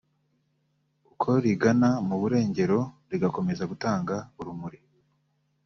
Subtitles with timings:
[1.09, 2.79] uko rigana mu burengero
[3.11, 4.79] rigakomeza gutanga urumuri